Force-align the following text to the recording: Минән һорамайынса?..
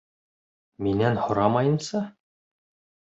Минән 0.87 1.21
һорамайынса?.. 1.27 2.05